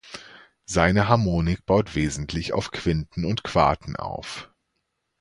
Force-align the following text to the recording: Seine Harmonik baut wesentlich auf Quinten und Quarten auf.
Seine 0.65 1.07
Harmonik 1.09 1.67
baut 1.67 1.93
wesentlich 1.93 2.53
auf 2.53 2.71
Quinten 2.71 3.23
und 3.23 3.43
Quarten 3.43 3.95
auf. 3.95 4.49